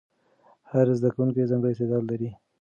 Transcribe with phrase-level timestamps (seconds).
[0.71, 2.29] هر زده کوونکی ځانګړی استعداد لري.